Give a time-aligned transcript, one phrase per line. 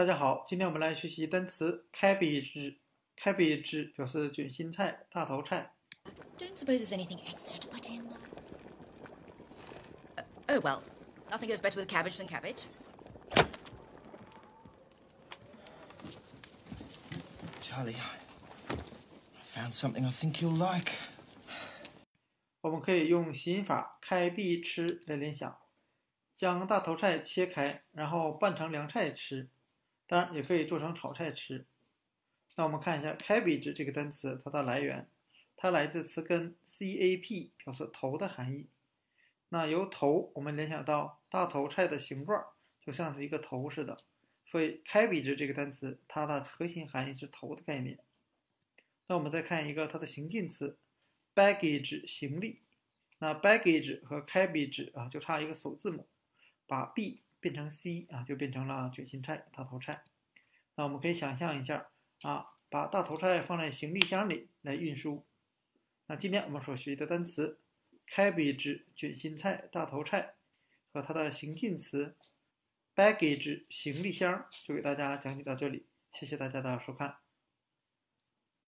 [0.00, 2.78] 大家好，今天我们来学习单词 cabbage。
[3.18, 5.74] cabbage 表示卷心菜、大头菜。
[6.38, 8.08] Don't suppose there's anything extra to put in.
[10.16, 10.80] Uh, oh well,
[11.30, 12.62] nothing goes better with cabbage than cabbage.
[17.60, 17.96] Charlie,
[18.70, 20.92] I found something I think you'll like.
[22.62, 25.58] 我们可以用心法开闭吃来联想，
[26.34, 29.50] 将大头菜切开，然后拌成凉菜吃，
[30.10, 31.64] 当然也可以做成炒菜吃。
[32.56, 35.08] 那我们看一下 cabbage 这个单词，它的来源，
[35.56, 38.68] 它来自词根 cap，表示头的含义。
[39.50, 42.44] 那由头，我们联想到大头菜的形状
[42.84, 44.02] 就像是一个头似的，
[44.44, 48.00] 所以 cabbage 这个单词它的核心含义是头的概念。
[49.06, 50.76] 那我们再看一个它的形近词
[51.36, 52.62] baggage 行李。
[53.20, 56.08] 那 baggage 和 cabbage 啊就差一个首字母，
[56.66, 60.04] 把 b 变成 c 啊就变成了卷心菜、大头菜。
[60.76, 61.88] 那我们可以想象一下
[62.22, 65.26] 啊，把大头菜放在行李箱里来运输。
[66.06, 67.60] 那今天我们所学习的单词
[68.06, 70.34] cabbage 卷心菜、大头菜
[70.92, 72.16] 和它的形近词
[72.94, 77.16] baggage 行李箱就给大家讲解到这里，谢谢大家的收看。